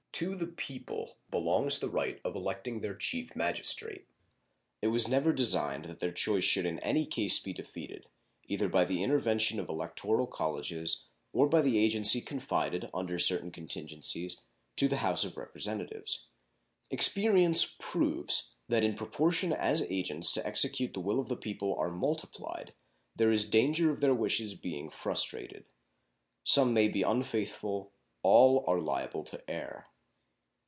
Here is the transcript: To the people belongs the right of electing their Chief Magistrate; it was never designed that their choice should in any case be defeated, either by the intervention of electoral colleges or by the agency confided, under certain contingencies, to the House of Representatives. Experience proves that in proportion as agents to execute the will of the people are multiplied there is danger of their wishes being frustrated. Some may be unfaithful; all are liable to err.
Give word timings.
To 0.15 0.35
the 0.35 0.45
people 0.45 1.15
belongs 1.31 1.79
the 1.79 1.89
right 1.89 2.21
of 2.23 2.35
electing 2.35 2.81
their 2.81 2.93
Chief 2.93 3.35
Magistrate; 3.35 4.05
it 4.79 4.89
was 4.89 5.07
never 5.07 5.33
designed 5.33 5.85
that 5.85 5.97
their 5.97 6.11
choice 6.11 6.43
should 6.43 6.67
in 6.67 6.77
any 6.81 7.07
case 7.07 7.39
be 7.39 7.53
defeated, 7.53 8.05
either 8.47 8.69
by 8.69 8.85
the 8.85 9.01
intervention 9.01 9.59
of 9.59 9.67
electoral 9.67 10.27
colleges 10.27 11.07
or 11.33 11.47
by 11.49 11.61
the 11.61 11.79
agency 11.79 12.21
confided, 12.21 12.87
under 12.93 13.17
certain 13.17 13.49
contingencies, 13.51 14.39
to 14.75 14.87
the 14.87 14.97
House 14.97 15.23
of 15.23 15.37
Representatives. 15.37 16.27
Experience 16.91 17.75
proves 17.79 18.53
that 18.67 18.83
in 18.83 18.93
proportion 18.93 19.51
as 19.51 19.81
agents 19.89 20.31
to 20.33 20.45
execute 20.45 20.93
the 20.93 20.99
will 20.99 21.19
of 21.19 21.29
the 21.29 21.35
people 21.37 21.75
are 21.79 21.89
multiplied 21.89 22.75
there 23.15 23.31
is 23.31 23.43
danger 23.43 23.89
of 23.89 24.01
their 24.01 24.13
wishes 24.13 24.53
being 24.53 24.87
frustrated. 24.87 25.65
Some 26.43 26.75
may 26.75 26.87
be 26.89 27.01
unfaithful; 27.01 27.91
all 28.21 28.63
are 28.67 28.79
liable 28.79 29.23
to 29.23 29.49
err. 29.49 29.87